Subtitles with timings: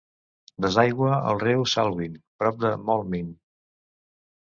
[0.65, 3.29] Desaigua al riu Salween prop de Moulmein.